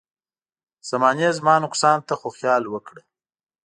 [0.89, 3.01] زمانې زما نقصان ته خو خيال وکړه.